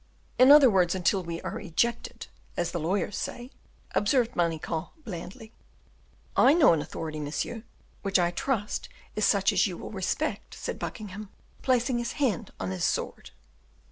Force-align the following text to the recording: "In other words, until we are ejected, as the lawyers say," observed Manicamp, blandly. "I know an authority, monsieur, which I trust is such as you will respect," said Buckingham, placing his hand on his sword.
"In 0.39 0.49
other 0.51 0.67
words, 0.67 0.95
until 0.95 1.21
we 1.21 1.41
are 1.41 1.59
ejected, 1.59 2.25
as 2.57 2.71
the 2.71 2.79
lawyers 2.79 3.15
say," 3.15 3.51
observed 3.93 4.31
Manicamp, 4.35 4.89
blandly. 5.03 5.53
"I 6.35 6.55
know 6.55 6.73
an 6.73 6.81
authority, 6.81 7.19
monsieur, 7.19 7.61
which 8.01 8.17
I 8.17 8.31
trust 8.31 8.89
is 9.15 9.25
such 9.25 9.53
as 9.53 9.67
you 9.67 9.77
will 9.77 9.91
respect," 9.91 10.55
said 10.55 10.79
Buckingham, 10.79 11.29
placing 11.61 11.99
his 11.99 12.13
hand 12.13 12.49
on 12.59 12.71
his 12.71 12.83
sword. 12.83 13.29